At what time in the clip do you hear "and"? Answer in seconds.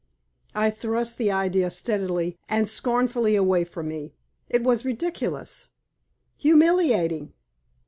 2.49-2.67